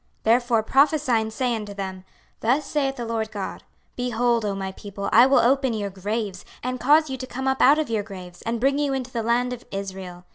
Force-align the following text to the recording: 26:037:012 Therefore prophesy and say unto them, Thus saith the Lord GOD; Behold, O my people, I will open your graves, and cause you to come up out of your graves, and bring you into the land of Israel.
26:037:012 0.23 0.23
Therefore 0.23 0.63
prophesy 0.63 1.11
and 1.11 1.31
say 1.33 1.55
unto 1.55 1.73
them, 1.75 2.03
Thus 2.39 2.65
saith 2.65 2.95
the 2.95 3.05
Lord 3.05 3.29
GOD; 3.29 3.63
Behold, 3.95 4.43
O 4.45 4.55
my 4.55 4.71
people, 4.71 5.07
I 5.13 5.27
will 5.27 5.37
open 5.41 5.73
your 5.73 5.91
graves, 5.91 6.43
and 6.63 6.79
cause 6.79 7.11
you 7.11 7.17
to 7.17 7.27
come 7.27 7.47
up 7.47 7.61
out 7.61 7.77
of 7.77 7.87
your 7.91 8.01
graves, 8.01 8.41
and 8.41 8.59
bring 8.59 8.79
you 8.79 8.93
into 8.95 9.11
the 9.11 9.21
land 9.21 9.53
of 9.53 9.63
Israel. 9.69 10.25